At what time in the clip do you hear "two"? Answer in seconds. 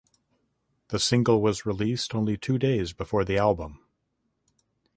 2.35-2.57